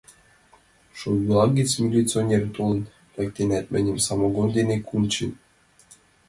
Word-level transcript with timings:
Шойбулак 0.97 1.51
гыч 1.59 1.69
милиционер 1.83 2.43
толын 2.55 2.81
лектынат, 3.17 3.65
мыньым 3.73 3.97
самогон 4.05 4.49
дене 4.57 4.77
кучен. 4.89 5.31